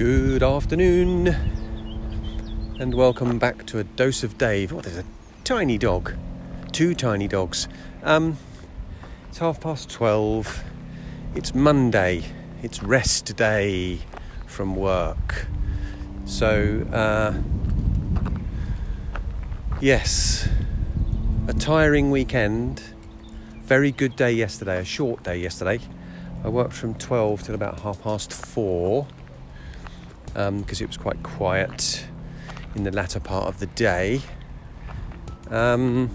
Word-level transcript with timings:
Good 0.00 0.42
afternoon, 0.42 1.26
and 2.78 2.94
welcome 2.94 3.38
back 3.38 3.66
to 3.66 3.80
a 3.80 3.84
dose 3.84 4.24
of 4.24 4.38
Dave. 4.38 4.72
Oh, 4.72 4.80
there's 4.80 4.96
a 4.96 5.04
tiny 5.44 5.76
dog, 5.76 6.14
two 6.72 6.94
tiny 6.94 7.28
dogs. 7.28 7.68
Um, 8.02 8.38
it's 9.28 9.36
half 9.36 9.60
past 9.60 9.90
twelve. 9.90 10.64
It's 11.34 11.54
Monday. 11.54 12.24
It's 12.62 12.82
rest 12.82 13.36
day 13.36 13.98
from 14.46 14.74
work. 14.74 15.46
So, 16.24 16.86
uh, 16.90 17.34
yes, 19.82 20.48
a 21.46 21.52
tiring 21.52 22.10
weekend. 22.10 22.82
Very 23.64 23.92
good 23.92 24.16
day 24.16 24.32
yesterday. 24.32 24.78
A 24.78 24.84
short 24.86 25.24
day 25.24 25.36
yesterday. 25.36 25.78
I 26.42 26.48
worked 26.48 26.72
from 26.72 26.94
twelve 26.94 27.42
till 27.42 27.54
about 27.54 27.80
half 27.80 28.00
past 28.00 28.32
four 28.32 29.06
because 30.32 30.80
um, 30.80 30.84
it 30.84 30.86
was 30.86 30.96
quite 30.96 31.22
quiet 31.22 32.06
in 32.74 32.84
the 32.84 32.90
latter 32.90 33.20
part 33.20 33.46
of 33.46 33.58
the 33.58 33.66
day. 33.66 34.20
Um, 35.50 36.08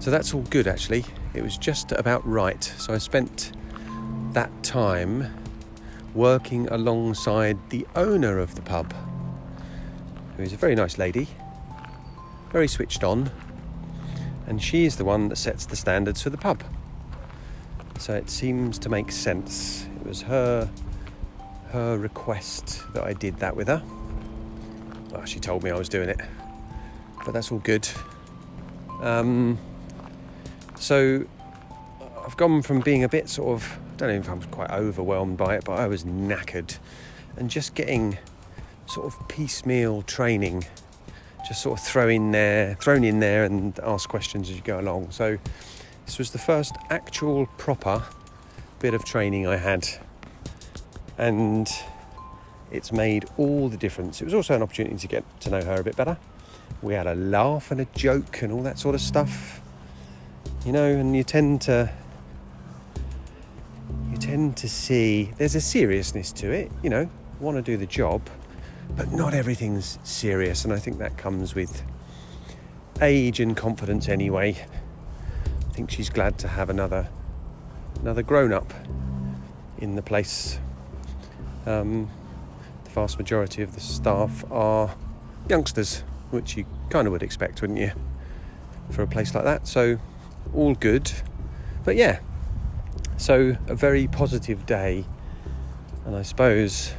so 0.00 0.10
that's 0.10 0.34
all 0.34 0.42
good 0.42 0.66
actually. 0.66 1.04
It 1.34 1.42
was 1.42 1.56
just 1.56 1.92
about 1.92 2.26
right. 2.26 2.62
So 2.62 2.92
I 2.92 2.98
spent 2.98 3.52
that 4.32 4.50
time 4.62 5.34
working 6.14 6.68
alongside 6.68 7.70
the 7.70 7.86
owner 7.94 8.38
of 8.38 8.54
the 8.54 8.62
pub, 8.62 8.92
who 10.36 10.42
is 10.42 10.52
a 10.52 10.56
very 10.56 10.74
nice 10.74 10.98
lady, 10.98 11.28
very 12.50 12.66
switched 12.66 13.04
on, 13.04 13.30
and 14.46 14.62
she 14.62 14.84
is 14.84 14.96
the 14.96 15.04
one 15.04 15.28
that 15.28 15.36
sets 15.36 15.66
the 15.66 15.76
standards 15.76 16.22
for 16.22 16.30
the 16.30 16.38
pub. 16.38 16.64
So 17.98 18.14
it 18.14 18.30
seems 18.30 18.78
to 18.80 18.88
make 18.88 19.12
sense. 19.12 19.86
It 20.00 20.06
was 20.06 20.22
her 20.22 20.70
her 21.70 21.98
request 21.98 22.82
that 22.94 23.04
I 23.04 23.12
did 23.12 23.38
that 23.38 23.56
with 23.56 23.68
her. 23.68 23.82
Well, 25.10 25.24
she 25.24 25.40
told 25.40 25.62
me 25.62 25.70
I 25.70 25.76
was 25.76 25.88
doing 25.88 26.08
it, 26.08 26.20
but 27.24 27.32
that's 27.32 27.50
all 27.50 27.58
good. 27.58 27.88
Um, 29.00 29.58
so 30.78 31.24
I've 32.24 32.36
gone 32.36 32.62
from 32.62 32.80
being 32.80 33.04
a 33.04 33.08
bit 33.08 33.28
sort 33.28 33.48
of, 33.48 33.78
I 33.94 33.96
don't 33.96 34.08
know 34.08 34.14
if 34.16 34.28
I 34.28 34.34
was 34.34 34.46
quite 34.46 34.70
overwhelmed 34.70 35.36
by 35.36 35.56
it, 35.56 35.64
but 35.64 35.78
I 35.78 35.86
was 35.86 36.04
knackered. 36.04 36.78
And 37.36 37.48
just 37.48 37.74
getting 37.74 38.18
sort 38.86 39.06
of 39.06 39.28
piecemeal 39.28 40.02
training, 40.02 40.66
just 41.46 41.62
sort 41.62 41.78
of 41.78 41.84
throw 41.84 42.08
in 42.08 42.32
there, 42.32 42.74
thrown 42.80 43.04
in 43.04 43.20
there 43.20 43.44
and 43.44 43.78
ask 43.80 44.08
questions 44.08 44.50
as 44.50 44.56
you 44.56 44.62
go 44.62 44.80
along. 44.80 45.10
So 45.10 45.38
this 46.06 46.18
was 46.18 46.30
the 46.30 46.38
first 46.38 46.74
actual 46.90 47.46
proper 47.58 48.02
bit 48.80 48.94
of 48.94 49.04
training 49.04 49.46
I 49.46 49.56
had 49.56 49.88
and 51.18 51.68
it's 52.70 52.92
made 52.92 53.26
all 53.36 53.68
the 53.68 53.76
difference. 53.76 54.22
It 54.22 54.24
was 54.24 54.34
also 54.34 54.54
an 54.54 54.62
opportunity 54.62 54.96
to 54.96 55.08
get 55.08 55.40
to 55.40 55.50
know 55.50 55.62
her 55.62 55.80
a 55.80 55.84
bit 55.84 55.96
better. 55.96 56.16
We 56.80 56.94
had 56.94 57.06
a 57.06 57.14
laugh 57.14 57.70
and 57.70 57.80
a 57.80 57.86
joke 57.86 58.40
and 58.42 58.52
all 58.52 58.62
that 58.62 58.78
sort 58.78 58.94
of 58.94 59.00
stuff, 59.00 59.60
you 60.64 60.72
know, 60.72 60.86
and 60.86 61.16
you 61.16 61.24
tend 61.24 61.60
to 61.62 61.90
you 64.10 64.16
tend 64.16 64.56
to 64.58 64.68
see 64.68 65.32
there's 65.38 65.54
a 65.54 65.60
seriousness 65.60 66.30
to 66.32 66.50
it, 66.50 66.70
you 66.82 66.90
know, 66.90 67.10
want 67.40 67.56
to 67.56 67.62
do 67.62 67.76
the 67.76 67.86
job, 67.86 68.22
but 68.96 69.10
not 69.12 69.34
everything's 69.34 69.98
serious, 70.02 70.64
and 70.64 70.72
I 70.72 70.78
think 70.78 70.98
that 70.98 71.16
comes 71.16 71.54
with 71.54 71.82
age 73.00 73.40
and 73.40 73.56
confidence 73.56 74.08
anyway. 74.08 74.56
I 75.68 75.72
think 75.72 75.90
she's 75.90 76.10
glad 76.10 76.38
to 76.38 76.48
have 76.48 76.70
another 76.70 77.08
another 78.00 78.22
grown 78.22 78.52
up 78.52 78.72
in 79.78 79.96
the 79.96 80.02
place 80.02 80.60
um, 81.68 82.10
the 82.84 82.90
vast 82.90 83.18
majority 83.18 83.62
of 83.62 83.74
the 83.74 83.80
staff 83.80 84.44
are 84.50 84.94
youngsters, 85.48 86.00
which 86.30 86.56
you 86.56 86.64
kind 86.90 87.06
of 87.06 87.12
would 87.12 87.22
expect, 87.22 87.60
wouldn't 87.60 87.78
you, 87.78 87.92
for 88.90 89.02
a 89.02 89.06
place 89.06 89.34
like 89.34 89.44
that? 89.44 89.66
So, 89.66 89.98
all 90.54 90.74
good. 90.74 91.12
But 91.84 91.96
yeah, 91.96 92.20
so 93.16 93.56
a 93.66 93.74
very 93.74 94.06
positive 94.06 94.66
day, 94.66 95.04
and 96.04 96.16
I 96.16 96.22
suppose 96.22 96.94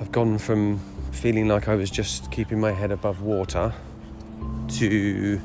I've 0.00 0.12
gone 0.12 0.38
from 0.38 0.80
feeling 1.12 1.48
like 1.48 1.68
I 1.68 1.74
was 1.74 1.90
just 1.90 2.30
keeping 2.30 2.60
my 2.60 2.72
head 2.72 2.90
above 2.90 3.22
water 3.22 3.72
to 4.68 5.40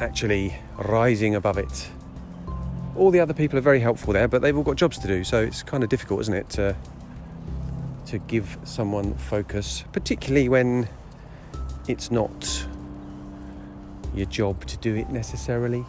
actually 0.00 0.56
rising 0.78 1.34
above 1.34 1.58
it 1.58 1.88
all 2.96 3.10
the 3.10 3.20
other 3.20 3.34
people 3.34 3.58
are 3.58 3.62
very 3.62 3.80
helpful 3.80 4.12
there, 4.12 4.28
but 4.28 4.42
they've 4.42 4.56
all 4.56 4.62
got 4.62 4.76
jobs 4.76 4.98
to 4.98 5.06
do, 5.06 5.24
so 5.24 5.42
it's 5.42 5.62
kind 5.62 5.82
of 5.82 5.88
difficult, 5.88 6.20
isn't 6.22 6.34
it, 6.34 6.48
to 6.50 6.76
to 8.06 8.18
give 8.18 8.56
someone 8.62 9.14
focus, 9.14 9.82
particularly 9.92 10.48
when 10.48 10.88
it's 11.88 12.10
not 12.12 12.66
your 14.14 14.26
job 14.26 14.64
to 14.64 14.76
do 14.76 14.94
it 14.94 15.10
necessarily. 15.10 15.84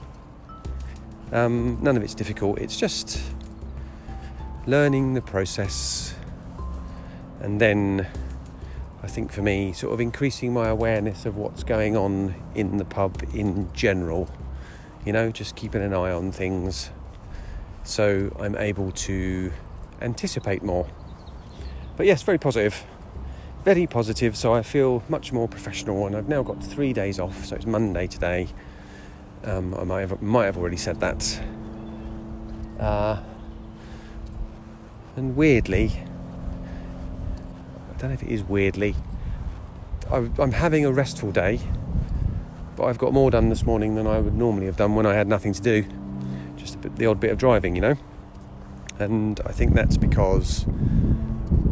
Um, 1.31 1.77
none 1.81 1.95
of 1.95 2.01
it's 2.01 2.15
difficult. 2.15 2.57
It's 2.57 2.77
just 2.77 3.21
learning 4.65 5.13
the 5.13 5.21
process, 5.21 6.15
and 7.39 7.61
then 7.61 8.07
I 9.03 9.07
think 9.07 9.31
for 9.31 9.41
me, 9.41 9.73
sort 9.73 9.93
of 9.93 10.01
increasing 10.01 10.53
my 10.53 10.69
awareness 10.69 11.25
of 11.25 11.37
what's 11.37 11.63
going 11.63 11.95
on 11.95 12.33
in 12.55 12.77
the 12.77 12.85
pub 12.85 13.21
in 13.33 13.71
general. 13.73 14.27
You 15.07 15.13
know, 15.13 15.31
just 15.31 15.55
keeping 15.55 15.81
an 15.81 15.93
eye 15.93 16.11
on 16.11 16.31
things 16.31 16.91
so 17.87 18.35
I'm 18.39 18.55
able 18.57 18.91
to 18.91 19.51
anticipate 20.01 20.61
more. 20.61 20.87
But 21.95 22.05
yes, 22.05 22.21
very 22.21 22.37
positive. 22.37 22.85
Very 23.63 23.87
positive, 23.87 24.35
so 24.35 24.53
I 24.53 24.61
feel 24.61 25.03
much 25.09 25.31
more 25.31 25.47
professional, 25.47 26.05
and 26.05 26.15
I've 26.15 26.27
now 26.27 26.43
got 26.43 26.63
three 26.63 26.93
days 26.93 27.19
off, 27.19 27.45
so 27.45 27.55
it's 27.55 27.65
Monday 27.65 28.07
today. 28.07 28.47
Um, 29.43 29.73
I 29.75 29.83
might 29.83 30.01
have, 30.01 30.21
might 30.21 30.45
have 30.45 30.57
already 30.57 30.77
said 30.77 30.99
that. 30.99 31.41
Uh, 32.79 33.21
and 35.15 35.35
weirdly, 35.35 36.03
I 37.89 37.97
don't 37.97 38.09
know 38.09 38.13
if 38.13 38.23
it 38.23 38.29
is 38.29 38.43
weirdly, 38.43 38.95
I'm 40.11 40.51
having 40.51 40.85
a 40.85 40.91
restful 40.91 41.31
day, 41.31 41.59
but 42.77 42.85
I've 42.85 42.99
got 42.99 43.11
more 43.11 43.31
done 43.31 43.49
this 43.49 43.65
morning 43.65 43.95
than 43.95 44.05
I 44.05 44.19
would 44.19 44.35
normally 44.35 44.67
have 44.67 44.77
done 44.77 44.93
when 44.93 45.07
I 45.07 45.15
had 45.15 45.27
nothing 45.27 45.51
to 45.51 45.61
do 45.61 45.83
just 46.55 46.79
bit, 46.79 46.95
the 46.95 47.07
odd 47.07 47.19
bit 47.19 47.31
of 47.31 47.37
driving, 47.39 47.75
you 47.75 47.81
know. 47.81 47.95
And 48.99 49.41
I 49.45 49.51
think 49.51 49.73
that's 49.73 49.97
because 49.97 50.65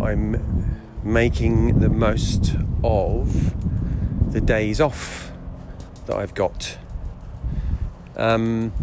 I'm 0.02 0.82
making 1.04 1.80
the 1.80 1.90
most 1.90 2.56
of 2.84 3.54
the 4.34 4.42
days 4.42 4.82
off 4.82 5.32
that 6.08 6.18
I've 6.18 6.34
got. 6.34 6.78
Um, 8.18 8.74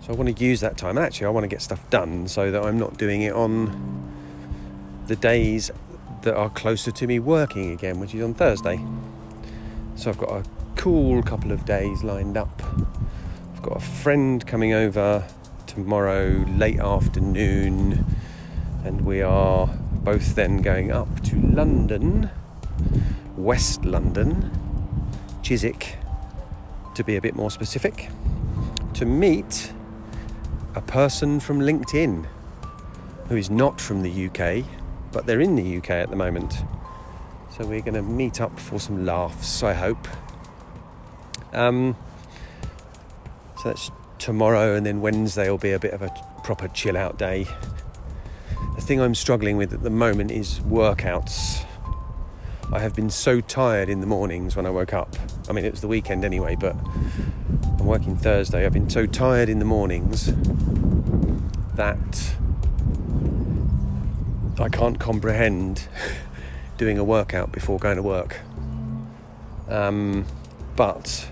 so 0.00 0.12
I 0.12 0.16
want 0.16 0.34
to 0.36 0.44
use 0.44 0.60
that 0.60 0.76
time. 0.76 0.98
Actually, 0.98 1.26
I 1.26 1.30
want 1.30 1.44
to 1.44 1.48
get 1.48 1.62
stuff 1.62 1.88
done 1.90 2.28
so 2.28 2.50
that 2.52 2.62
I'm 2.62 2.78
not 2.78 2.96
doing 2.96 3.22
it 3.22 3.32
on 3.32 4.06
the 5.08 5.16
days 5.16 5.72
that 6.22 6.36
are 6.36 6.50
closer 6.50 6.92
to 6.92 7.06
me 7.06 7.18
working 7.18 7.72
again, 7.72 7.98
which 7.98 8.14
is 8.14 8.22
on 8.22 8.34
Thursday. 8.34 8.80
So 9.98 10.10
I've 10.10 10.18
got 10.18 10.30
a 10.30 10.44
cool 10.76 11.22
couple 11.22 11.52
of 11.52 11.64
days 11.64 12.02
lined 12.02 12.36
up 12.36 12.62
I've 13.58 13.64
got 13.64 13.78
a 13.78 13.84
friend 13.84 14.46
coming 14.46 14.72
over 14.72 15.26
tomorrow 15.66 16.44
late 16.56 16.78
afternoon, 16.78 18.06
and 18.84 19.04
we 19.04 19.20
are 19.20 19.66
both 19.66 20.36
then 20.36 20.58
going 20.62 20.92
up 20.92 21.24
to 21.24 21.40
London, 21.40 22.30
West 23.36 23.84
London, 23.84 24.52
Chiswick, 25.42 25.96
to 26.94 27.02
be 27.02 27.16
a 27.16 27.20
bit 27.20 27.34
more 27.34 27.50
specific, 27.50 28.10
to 28.94 29.04
meet 29.04 29.72
a 30.76 30.80
person 30.80 31.40
from 31.40 31.58
LinkedIn 31.58 32.24
who 33.28 33.34
is 33.34 33.50
not 33.50 33.80
from 33.80 34.02
the 34.02 34.26
UK, 34.28 34.64
but 35.10 35.26
they're 35.26 35.40
in 35.40 35.56
the 35.56 35.78
UK 35.78 35.90
at 35.90 36.10
the 36.10 36.16
moment. 36.16 36.62
So 37.58 37.66
we're 37.66 37.80
going 37.80 37.94
to 37.94 38.02
meet 38.02 38.40
up 38.40 38.56
for 38.60 38.78
some 38.78 39.04
laughs, 39.04 39.64
I 39.64 39.72
hope. 39.72 40.06
Um, 41.52 41.96
so 43.56 43.70
that's 43.70 43.90
tomorrow, 44.20 44.76
and 44.76 44.86
then 44.86 45.00
Wednesday 45.00 45.50
will 45.50 45.58
be 45.58 45.72
a 45.72 45.78
bit 45.80 45.92
of 45.92 46.00
a 46.00 46.10
proper 46.44 46.68
chill 46.68 46.96
out 46.96 47.18
day. 47.18 47.48
The 48.76 48.80
thing 48.80 49.00
I'm 49.00 49.16
struggling 49.16 49.56
with 49.56 49.72
at 49.72 49.82
the 49.82 49.90
moment 49.90 50.30
is 50.30 50.60
workouts. 50.60 51.64
I 52.72 52.78
have 52.78 52.94
been 52.94 53.10
so 53.10 53.40
tired 53.40 53.88
in 53.88 54.00
the 54.00 54.06
mornings 54.06 54.54
when 54.54 54.64
I 54.64 54.70
woke 54.70 54.92
up. 54.92 55.16
I 55.48 55.52
mean, 55.52 55.64
it 55.64 55.72
was 55.72 55.80
the 55.80 55.88
weekend 55.88 56.24
anyway, 56.24 56.54
but 56.54 56.76
I'm 56.76 57.86
working 57.86 58.16
Thursday. 58.16 58.66
I've 58.66 58.72
been 58.72 58.88
so 58.88 59.04
tired 59.04 59.48
in 59.48 59.58
the 59.58 59.64
mornings 59.64 60.32
that 61.74 62.36
I 64.60 64.68
can't 64.68 65.00
comprehend 65.00 65.88
doing 66.78 66.96
a 66.96 67.04
workout 67.04 67.52
before 67.52 67.78
going 67.78 67.96
to 67.96 68.02
work. 68.02 68.40
Um, 69.68 70.24
but 70.76 71.28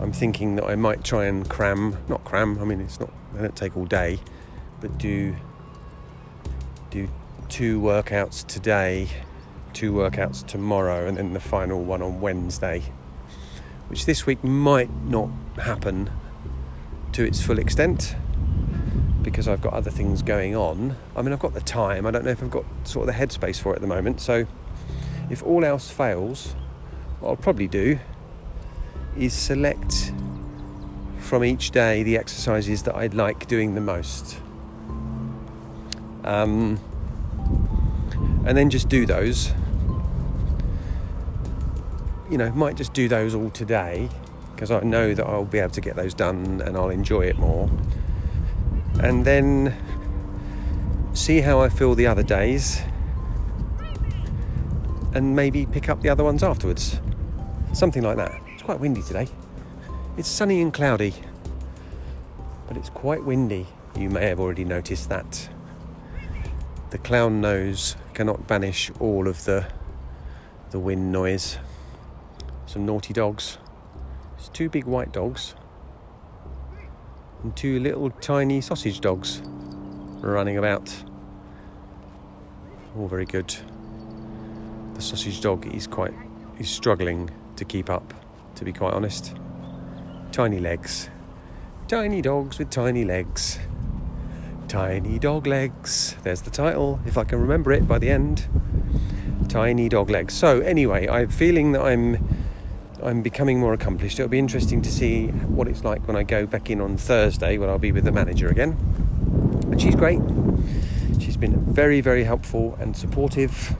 I'm 0.00 0.12
thinking 0.12 0.56
that 0.56 0.64
I 0.64 0.76
might 0.76 1.04
try 1.04 1.26
and 1.26 1.46
cram, 1.46 1.98
not 2.08 2.24
cram, 2.24 2.58
I 2.58 2.64
mean, 2.64 2.80
it's 2.80 2.98
not, 2.98 3.10
they 3.34 3.42
don't 3.42 3.56
take 3.56 3.76
all 3.76 3.84
day, 3.84 4.18
but 4.80 4.96
do, 4.96 5.36
do 6.90 7.08
two 7.50 7.80
workouts 7.80 8.46
today, 8.46 9.08
two 9.74 9.92
workouts 9.92 10.46
tomorrow, 10.46 11.06
and 11.06 11.18
then 11.18 11.34
the 11.34 11.40
final 11.40 11.82
one 11.82 12.00
on 12.00 12.20
Wednesday, 12.20 12.82
which 13.88 14.06
this 14.06 14.24
week 14.24 14.42
might 14.42 14.90
not 15.04 15.28
happen 15.56 16.10
to 17.12 17.24
its 17.24 17.42
full 17.42 17.58
extent 17.58 18.14
because 19.22 19.48
I've 19.48 19.60
got 19.60 19.72
other 19.72 19.90
things 19.90 20.22
going 20.22 20.56
on. 20.56 20.96
I 21.16 21.22
mean, 21.22 21.32
I've 21.32 21.40
got 21.40 21.54
the 21.54 21.60
time, 21.60 22.06
I 22.06 22.10
don't 22.10 22.24
know 22.24 22.30
if 22.30 22.42
I've 22.42 22.50
got 22.50 22.64
sort 22.84 23.08
of 23.08 23.14
the 23.14 23.20
headspace 23.20 23.60
for 23.60 23.72
it 23.72 23.76
at 23.76 23.80
the 23.82 23.86
moment, 23.86 24.20
so 24.20 24.46
if 25.28 25.42
all 25.42 25.64
else 25.64 25.90
fails, 25.90 26.54
what 27.20 27.30
I'll 27.30 27.36
probably 27.36 27.68
do 27.68 27.98
is 29.16 29.32
select 29.32 30.12
from 31.18 31.44
each 31.44 31.70
day 31.70 32.02
the 32.02 32.16
exercises 32.16 32.82
that 32.84 32.94
I'd 32.94 33.14
like 33.14 33.46
doing 33.46 33.74
the 33.74 33.80
most. 33.80 34.40
Um, 36.24 36.80
and 38.44 38.56
then 38.56 38.70
just 38.70 38.88
do 38.88 39.06
those. 39.06 39.52
You 42.30 42.38
know, 42.38 42.50
might 42.52 42.76
just 42.76 42.92
do 42.92 43.08
those 43.08 43.34
all 43.34 43.50
today 43.50 44.08
because 44.54 44.70
I 44.70 44.80
know 44.80 45.14
that 45.14 45.26
I'll 45.26 45.44
be 45.44 45.58
able 45.58 45.72
to 45.72 45.80
get 45.80 45.96
those 45.96 46.14
done 46.14 46.62
and 46.64 46.76
I'll 46.76 46.90
enjoy 46.90 47.22
it 47.22 47.38
more. 47.38 47.70
And 49.02 49.24
then 49.24 49.74
see 51.14 51.40
how 51.40 51.60
I 51.60 51.70
feel 51.70 51.94
the 51.94 52.06
other 52.06 52.22
days 52.22 52.82
and 55.14 55.34
maybe 55.34 55.64
pick 55.66 55.88
up 55.88 56.02
the 56.02 56.08
other 56.10 56.22
ones 56.22 56.42
afterwards. 56.42 57.00
Something 57.72 58.02
like 58.02 58.18
that. 58.18 58.40
It's 58.48 58.62
quite 58.62 58.78
windy 58.78 59.02
today. 59.02 59.26
It's 60.18 60.28
sunny 60.28 60.60
and 60.60 60.72
cloudy, 60.72 61.14
but 62.68 62.76
it's 62.76 62.90
quite 62.90 63.24
windy. 63.24 63.66
You 63.98 64.10
may 64.10 64.26
have 64.26 64.38
already 64.38 64.64
noticed 64.64 65.08
that. 65.08 65.48
The 66.90 66.98
clown 66.98 67.40
nose 67.40 67.96
cannot 68.12 68.46
banish 68.46 68.90
all 69.00 69.28
of 69.28 69.44
the 69.44 69.66
the 70.72 70.78
wind 70.78 71.10
noise. 71.10 71.58
Some 72.66 72.84
naughty 72.84 73.14
dogs. 73.14 73.56
It's 74.36 74.48
two 74.50 74.68
big 74.68 74.84
white 74.84 75.10
dogs 75.10 75.54
and 77.42 77.56
two 77.56 77.80
little 77.80 78.10
tiny 78.10 78.60
sausage 78.60 79.00
dogs 79.00 79.42
running 80.20 80.58
about. 80.58 80.94
All 82.96 83.08
very 83.08 83.24
good. 83.24 83.54
The 84.94 85.02
sausage 85.02 85.40
dog 85.40 85.66
is 85.74 85.86
quite 85.86 86.14
is 86.58 86.68
struggling 86.68 87.30
to 87.56 87.64
keep 87.64 87.88
up, 87.88 88.12
to 88.56 88.64
be 88.64 88.72
quite 88.72 88.92
honest. 88.92 89.34
Tiny 90.32 90.60
legs. 90.60 91.08
Tiny 91.88 92.20
dogs 92.20 92.58
with 92.58 92.70
tiny 92.70 93.04
legs. 93.04 93.58
Tiny 94.68 95.18
dog 95.18 95.46
legs. 95.46 96.16
There's 96.22 96.42
the 96.42 96.50
title, 96.50 97.00
if 97.06 97.16
I 97.18 97.24
can 97.24 97.40
remember 97.40 97.72
it 97.72 97.88
by 97.88 97.98
the 97.98 98.10
end. 98.10 98.46
Tiny 99.48 99.88
dog 99.88 100.10
legs. 100.10 100.34
So 100.34 100.60
anyway, 100.60 101.08
I'm 101.08 101.28
feeling 101.28 101.72
that 101.72 101.82
I'm 101.82 102.29
I'm 103.02 103.22
becoming 103.22 103.58
more 103.58 103.72
accomplished. 103.72 104.18
It'll 104.18 104.28
be 104.28 104.38
interesting 104.38 104.82
to 104.82 104.90
see 104.90 105.28
what 105.28 105.68
it's 105.68 105.84
like 105.84 106.06
when 106.06 106.16
I 106.16 106.22
go 106.22 106.46
back 106.46 106.70
in 106.70 106.80
on 106.80 106.96
Thursday 106.96 107.58
when 107.58 107.68
I'll 107.68 107.78
be 107.78 107.92
with 107.92 108.04
the 108.04 108.12
manager 108.12 108.48
again. 108.48 108.76
And 109.70 109.80
she's 109.80 109.94
great. 109.94 110.20
She's 111.20 111.36
been 111.36 111.58
very, 111.72 112.00
very 112.00 112.24
helpful 112.24 112.76
and 112.80 112.96
supportive. 112.96 113.74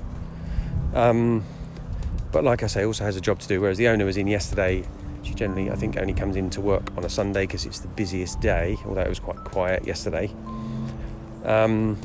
Um, 0.94 1.44
but 2.32 2.44
like 2.44 2.62
I 2.62 2.66
say, 2.66 2.84
also 2.84 3.04
has 3.04 3.16
a 3.16 3.20
job 3.20 3.40
to 3.40 3.48
do. 3.48 3.60
Whereas 3.60 3.78
the 3.78 3.88
owner 3.88 4.04
was 4.04 4.16
in 4.16 4.26
yesterday. 4.26 4.84
She 5.22 5.34
generally, 5.34 5.70
I 5.70 5.74
think, 5.74 5.96
only 5.96 6.14
comes 6.14 6.36
in 6.36 6.48
to 6.50 6.60
work 6.60 6.90
on 6.96 7.04
a 7.04 7.10
Sunday 7.10 7.42
because 7.42 7.66
it's 7.66 7.80
the 7.80 7.88
busiest 7.88 8.40
day. 8.40 8.76
Although 8.86 9.02
it 9.02 9.08
was 9.08 9.20
quite 9.20 9.38
quiet 9.44 9.86
yesterday. 9.86 10.30
Um, 11.44 11.98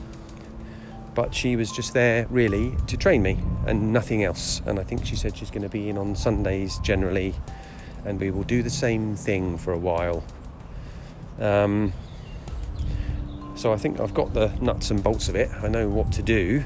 but 1.15 1.33
she 1.33 1.55
was 1.55 1.71
just 1.71 1.93
there 1.93 2.27
really 2.29 2.75
to 2.87 2.97
train 2.97 3.21
me 3.23 3.39
and 3.65 3.93
nothing 3.93 4.23
else. 4.23 4.61
And 4.65 4.77
I 4.77 4.83
think 4.83 5.05
she 5.05 5.15
said 5.15 5.35
she's 5.35 5.49
going 5.49 5.63
to 5.63 5.69
be 5.69 5.89
in 5.89 5.97
on 5.97 6.15
Sundays 6.15 6.77
generally, 6.79 7.33
and 8.03 8.19
we 8.19 8.29
will 8.29 8.43
do 8.43 8.61
the 8.61 8.69
same 8.69 9.15
thing 9.15 9.57
for 9.57 9.71
a 9.71 9.77
while. 9.77 10.23
Um, 11.39 11.93
so 13.55 13.71
I 13.71 13.77
think 13.77 14.01
I've 14.01 14.13
got 14.13 14.33
the 14.33 14.47
nuts 14.61 14.91
and 14.91 15.01
bolts 15.01 15.29
of 15.29 15.35
it. 15.35 15.49
I 15.63 15.69
know 15.69 15.87
what 15.87 16.11
to 16.13 16.21
do. 16.21 16.65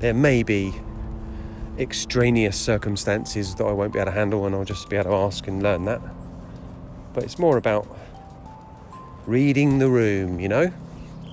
There 0.00 0.14
may 0.14 0.42
be 0.42 0.74
extraneous 1.78 2.56
circumstances 2.58 3.54
that 3.54 3.64
I 3.64 3.72
won't 3.72 3.92
be 3.92 4.00
able 4.00 4.10
to 4.10 4.18
handle, 4.18 4.46
and 4.46 4.54
I'll 4.54 4.64
just 4.64 4.90
be 4.90 4.96
able 4.96 5.10
to 5.10 5.16
ask 5.16 5.46
and 5.46 5.62
learn 5.62 5.84
that. 5.84 6.00
But 7.14 7.22
it's 7.22 7.38
more 7.38 7.56
about 7.56 7.86
reading 9.26 9.78
the 9.78 9.88
room, 9.88 10.40
you 10.40 10.48
know, 10.48 10.72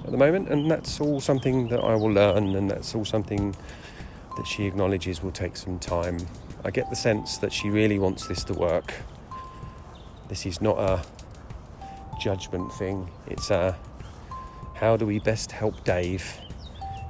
at 0.05 0.11
the 0.11 0.17
moment, 0.17 0.49
and 0.49 0.69
that's 0.69 1.01
all 1.01 1.19
something 1.19 1.67
that 1.69 1.79
I 1.79 1.95
will 1.95 2.11
learn, 2.11 2.55
and 2.55 2.69
that's 2.69 2.93
all 2.93 3.05
something 3.05 3.55
that 4.37 4.45
she 4.45 4.65
acknowledges 4.65 5.23
will 5.23 5.31
take 5.31 5.57
some 5.57 5.79
time. 5.79 6.19
I 6.63 6.69
get 6.69 6.89
the 6.91 6.95
sense 6.95 7.37
that 7.39 7.51
she 7.51 7.69
really 7.69 7.97
wants 7.97 8.27
this 8.27 8.43
to 8.45 8.53
work. 8.53 8.93
This 10.29 10.45
is 10.45 10.61
not 10.61 10.77
a 10.77 11.03
judgment 12.21 12.71
thing, 12.73 13.09
it's 13.27 13.49
a 13.49 13.75
how 14.75 14.95
do 14.95 15.05
we 15.05 15.19
best 15.19 15.51
help 15.51 15.83
Dave 15.85 16.39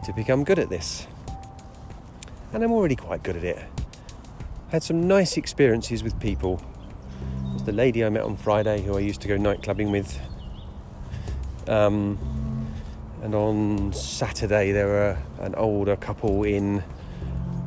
to 0.06 0.14
become 0.14 0.44
good 0.44 0.60
at 0.60 0.70
this? 0.70 1.08
And 2.54 2.64
I'm 2.64 2.72
already 2.72 2.96
quite 2.96 3.24
good 3.24 3.36
at 3.36 3.44
it. 3.44 3.58
I 3.58 4.72
Had 4.72 4.84
some 4.84 5.08
nice 5.08 5.36
experiences 5.36 6.04
with 6.04 6.18
people. 6.20 6.62
There's 7.50 7.64
the 7.64 7.74
lady 7.74 8.06
I 8.06 8.10
met 8.10 8.24
on 8.24 8.38
Friday 8.38 8.82
who 8.82 8.96
I 8.96 9.00
used 9.00 9.20
to 9.22 9.28
go 9.28 9.36
night 9.36 9.64
clubbing 9.64 9.92
with. 9.92 10.18
Um, 11.68 12.45
and 13.26 13.34
on 13.34 13.92
Saturday 13.92 14.72
there 14.72 14.86
were 14.86 15.18
an 15.40 15.56
older 15.56 15.96
couple 15.96 16.44
in 16.44 16.84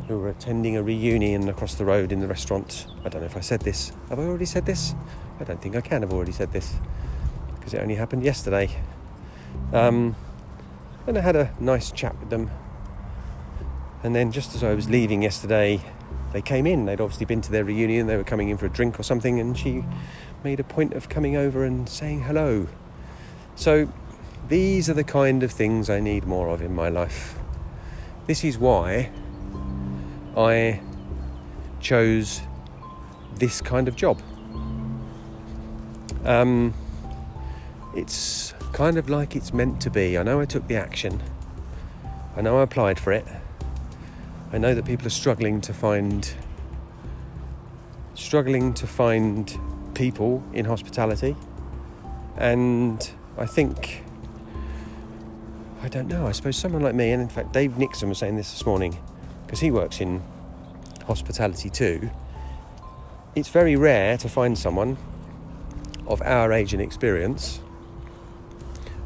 who 0.06 0.16
were 0.16 0.28
attending 0.28 0.76
a 0.76 0.82
reunion 0.84 1.48
across 1.48 1.74
the 1.74 1.84
road 1.84 2.12
in 2.12 2.20
the 2.20 2.28
restaurant. 2.28 2.86
I 3.04 3.08
don't 3.08 3.22
know 3.22 3.26
if 3.26 3.36
I 3.36 3.40
said 3.40 3.62
this. 3.62 3.90
Have 4.08 4.20
I 4.20 4.22
already 4.22 4.44
said 4.44 4.66
this? 4.66 4.94
I 5.40 5.44
don't 5.44 5.60
think 5.60 5.74
I 5.74 5.80
can 5.80 6.02
have 6.02 6.12
already 6.12 6.30
said 6.30 6.52
this 6.52 6.76
because 7.56 7.74
it 7.74 7.80
only 7.80 7.96
happened 7.96 8.22
yesterday. 8.22 8.70
Um, 9.72 10.14
and 11.08 11.18
I 11.18 11.22
had 11.22 11.34
a 11.34 11.52
nice 11.58 11.90
chat 11.90 12.16
with 12.20 12.30
them. 12.30 12.52
And 14.04 14.14
then, 14.14 14.30
just 14.30 14.54
as 14.54 14.62
I 14.62 14.74
was 14.74 14.88
leaving 14.88 15.22
yesterday, 15.24 15.80
they 16.32 16.40
came 16.40 16.68
in. 16.68 16.86
They'd 16.86 17.00
obviously 17.00 17.26
been 17.26 17.40
to 17.40 17.50
their 17.50 17.64
reunion, 17.64 18.06
they 18.06 18.16
were 18.16 18.22
coming 18.22 18.48
in 18.48 18.58
for 18.58 18.66
a 18.66 18.70
drink 18.70 19.00
or 19.00 19.02
something, 19.02 19.40
and 19.40 19.58
she 19.58 19.84
made 20.44 20.60
a 20.60 20.64
point 20.64 20.92
of 20.92 21.08
coming 21.08 21.34
over 21.34 21.64
and 21.64 21.88
saying 21.88 22.22
hello. 22.22 22.68
So, 23.56 23.88
these 24.46 24.88
are 24.88 24.94
the 24.94 25.04
kind 25.04 25.42
of 25.42 25.50
things 25.50 25.90
I 25.90 26.00
need 26.00 26.24
more 26.24 26.48
of 26.48 26.62
in 26.62 26.74
my 26.74 26.88
life. 26.88 27.38
This 28.26 28.44
is 28.44 28.58
why 28.58 29.10
I 30.36 30.80
chose 31.80 32.40
this 33.36 33.60
kind 33.60 33.88
of 33.88 33.96
job. 33.96 34.20
Um, 36.24 36.74
it's 37.94 38.54
kind 38.72 38.98
of 38.98 39.08
like 39.08 39.34
it's 39.34 39.52
meant 39.52 39.80
to 39.82 39.90
be. 39.90 40.16
I 40.16 40.22
know 40.22 40.40
I 40.40 40.44
took 40.44 40.68
the 40.68 40.76
action, 40.76 41.22
I 42.36 42.40
know 42.40 42.58
I 42.58 42.62
applied 42.62 43.00
for 43.00 43.12
it. 43.12 43.26
I 44.52 44.58
know 44.58 44.74
that 44.74 44.84
people 44.84 45.06
are 45.06 45.10
struggling 45.10 45.60
to 45.62 45.74
find 45.74 46.32
struggling 48.14 48.74
to 48.74 48.86
find 48.86 49.58
people 49.94 50.42
in 50.52 50.64
hospitality 50.64 51.36
and 52.36 53.10
I 53.36 53.46
think 53.46 54.02
I 55.82 55.88
don't 55.88 56.08
know 56.08 56.26
I 56.26 56.32
suppose 56.32 56.56
someone 56.56 56.82
like 56.82 56.94
me 56.94 57.12
and 57.12 57.22
in 57.22 57.28
fact 57.28 57.52
Dave 57.52 57.78
Nixon 57.78 58.08
was 58.08 58.18
saying 58.18 58.36
this 58.36 58.50
this 58.50 58.66
morning 58.66 58.98
because 59.46 59.60
he 59.60 59.70
works 59.70 60.00
in 60.00 60.22
hospitality 61.06 61.70
too, 61.70 62.10
it's 63.34 63.48
very 63.48 63.76
rare 63.76 64.18
to 64.18 64.28
find 64.28 64.58
someone 64.58 64.98
of 66.06 66.20
our 66.22 66.52
age 66.52 66.72
and 66.72 66.82
experience 66.82 67.60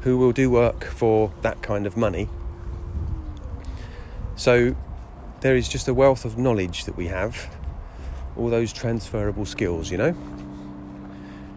who 0.01 0.19
will 0.19 0.33
do 0.33 0.51
work 0.51 0.85
for 0.85 1.33
that 1.43 1.63
kind 1.63 1.87
of 1.87 1.97
money. 1.97 2.29
So 4.35 4.75
there 5.41 5.55
is 5.55 5.69
just 5.69 5.87
a 5.87 5.95
wealth 5.95 6.25
of 6.25 6.37
knowledge 6.37 6.85
that 6.85 6.97
we 6.97 7.07
have, 7.07 7.49
all 8.37 8.51
those 8.51 8.73
transferable 8.73 9.47
skills, 9.47 9.91
you 9.91 9.99
know. 9.99 10.17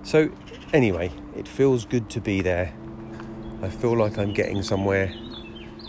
So, 0.03 0.29
anyway, 0.74 1.12
it 1.36 1.48
feels 1.48 1.86
good 1.86 2.10
to 2.12 2.22
be 2.22 2.41
there. 2.41 2.74
I 3.62 3.69
feel 3.69 3.97
like 3.97 4.17
I'm 4.17 4.33
getting 4.33 4.62
somewhere. 4.62 5.13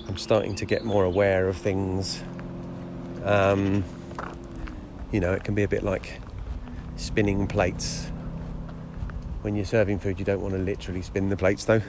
I'm 0.09 0.17
starting 0.17 0.55
to 0.57 0.65
get 0.65 0.85
more 0.85 1.05
aware 1.05 1.49
of 1.49 1.57
things. 1.57 2.23
Um, 3.25 3.85
you 5.11 5.21
know, 5.21 5.33
it 5.33 5.45
can 5.45 5.55
be 5.55 5.65
a 5.65 5.69
bit 5.69 5.83
like 5.83 6.21
spinning 6.97 7.47
plates. 7.47 8.11
When 9.43 9.57
you're 9.57 9.65
serving 9.65 9.99
food, 9.99 10.19
you 10.19 10.25
don't 10.25 10.41
want 10.41 10.55
to 10.55 10.61
literally 10.61 11.03
spin 11.03 11.29
the 11.29 11.37
plates 11.37 11.65
though. 11.65 11.83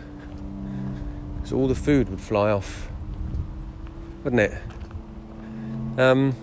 So 1.43 1.55
all 1.55 1.67
the 1.67 1.75
food 1.75 2.09
would 2.09 2.19
fly 2.21 2.49
off, 2.49 2.89
wouldn't 4.23 4.41
it? 4.41 4.57
Um, 5.97 6.35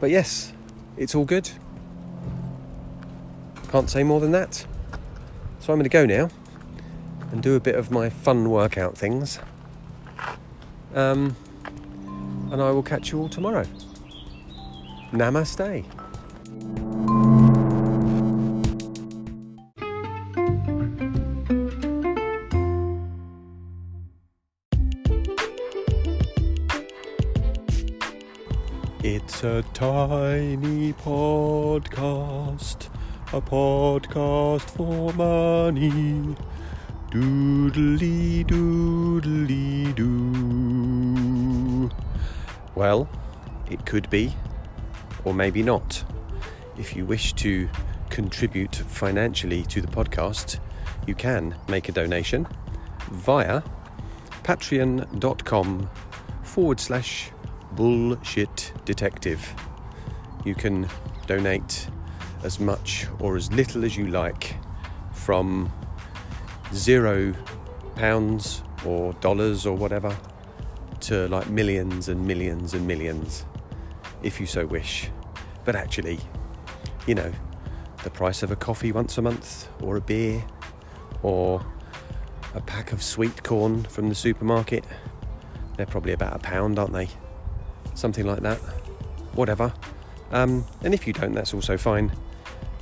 but 0.00 0.10
yes, 0.10 0.52
it's 0.96 1.14
all 1.14 1.24
good. 1.24 1.50
Can't 3.70 3.90
say 3.90 4.04
more 4.04 4.20
than 4.20 4.30
that. 4.30 4.64
So 5.58 5.72
I'm 5.72 5.78
going 5.78 5.82
to 5.82 5.88
go 5.88 6.06
now 6.06 6.30
and 7.34 7.42
do 7.42 7.56
a 7.56 7.60
bit 7.60 7.74
of 7.74 7.90
my 7.90 8.08
fun 8.08 8.48
workout 8.48 8.96
things. 8.96 9.40
Um, 10.94 11.34
and 12.52 12.62
I 12.62 12.70
will 12.70 12.84
catch 12.84 13.10
you 13.10 13.18
all 13.18 13.28
tomorrow. 13.28 13.66
Namaste. 15.10 15.84
It's 29.02 29.42
a 29.42 29.64
tiny 29.74 30.92
podcast, 30.92 32.88
a 33.32 33.40
podcast 33.40 34.70
for 34.70 35.12
money. 35.14 36.36
Doodly 37.14 38.44
doodly 38.44 39.94
doo. 39.94 41.88
Well, 42.74 43.08
it 43.70 43.86
could 43.86 44.10
be, 44.10 44.34
or 45.24 45.32
maybe 45.32 45.62
not. 45.62 46.02
If 46.76 46.96
you 46.96 47.06
wish 47.06 47.32
to 47.34 47.68
contribute 48.10 48.74
financially 48.74 49.62
to 49.66 49.80
the 49.80 49.86
podcast, 49.86 50.58
you 51.06 51.14
can 51.14 51.54
make 51.68 51.88
a 51.88 51.92
donation 51.92 52.48
via 53.12 53.62
patreon.com 54.42 55.88
forward 56.42 56.80
slash 56.80 57.30
bullshit 57.76 58.72
detective. 58.84 59.54
You 60.44 60.56
can 60.56 60.88
donate 61.28 61.86
as 62.42 62.58
much 62.58 63.06
or 63.20 63.36
as 63.36 63.52
little 63.52 63.84
as 63.84 63.96
you 63.96 64.08
like 64.08 64.56
from 65.12 65.70
zero 66.74 67.34
pounds 67.96 68.62
or 68.84 69.12
dollars 69.14 69.66
or 69.66 69.76
whatever 69.76 70.16
to 71.00 71.28
like 71.28 71.48
millions 71.48 72.08
and 72.08 72.26
millions 72.26 72.74
and 72.74 72.86
millions 72.86 73.44
if 74.22 74.40
you 74.40 74.46
so 74.46 74.66
wish. 74.66 75.10
But 75.64 75.76
actually, 75.76 76.18
you 77.06 77.14
know, 77.14 77.32
the 78.02 78.10
price 78.10 78.42
of 78.42 78.50
a 78.50 78.56
coffee 78.56 78.92
once 78.92 79.18
a 79.18 79.22
month 79.22 79.68
or 79.80 79.96
a 79.96 80.00
beer 80.00 80.44
or 81.22 81.64
a 82.54 82.60
pack 82.60 82.92
of 82.92 83.02
sweet 83.02 83.42
corn 83.42 83.84
from 83.84 84.08
the 84.08 84.14
supermarket, 84.14 84.84
they're 85.76 85.86
probably 85.86 86.12
about 86.12 86.36
a 86.36 86.38
pound, 86.38 86.78
aren't 86.78 86.92
they? 86.92 87.08
something 87.94 88.26
like 88.26 88.40
that, 88.40 88.58
whatever. 89.34 89.72
Um, 90.32 90.64
and 90.82 90.92
if 90.92 91.06
you 91.06 91.12
don't, 91.12 91.32
that's 91.32 91.54
also 91.54 91.76
fine 91.76 92.12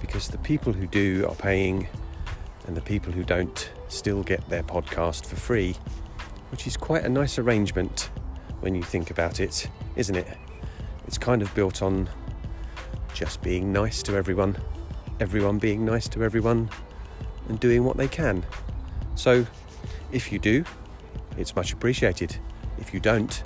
because 0.00 0.28
the 0.28 0.38
people 0.38 0.72
who 0.72 0.86
do 0.86 1.26
are 1.28 1.34
paying 1.34 1.86
and 2.66 2.76
the 2.76 2.80
people 2.80 3.12
who 3.12 3.22
don't 3.22 3.70
still 3.92 4.22
get 4.22 4.48
their 4.48 4.62
podcast 4.62 5.26
for 5.26 5.36
free, 5.36 5.76
which 6.50 6.66
is 6.66 6.76
quite 6.76 7.04
a 7.04 7.08
nice 7.08 7.38
arrangement 7.38 8.10
when 8.60 8.74
you 8.74 8.82
think 8.82 9.10
about 9.10 9.40
it, 9.40 9.68
isn't 9.96 10.16
it? 10.16 10.26
It's 11.06 11.18
kind 11.18 11.42
of 11.42 11.54
built 11.54 11.82
on 11.82 12.08
just 13.14 13.42
being 13.42 13.72
nice 13.72 14.02
to 14.04 14.16
everyone, 14.16 14.56
everyone 15.20 15.58
being 15.58 15.84
nice 15.84 16.08
to 16.08 16.24
everyone, 16.24 16.70
and 17.48 17.60
doing 17.60 17.84
what 17.84 17.96
they 17.96 18.08
can. 18.08 18.44
So, 19.14 19.46
if 20.10 20.32
you 20.32 20.38
do, 20.38 20.64
it's 21.36 21.54
much 21.54 21.72
appreciated. 21.72 22.36
If 22.78 22.94
you 22.94 23.00
don't, 23.00 23.42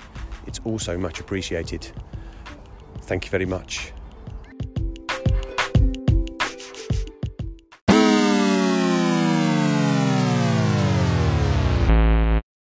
it's 0.46 0.60
also 0.64 0.96
much 0.96 1.20
appreciated. 1.20 1.90
Thank 3.02 3.24
you 3.24 3.30
very 3.30 3.46
much. 3.46 3.92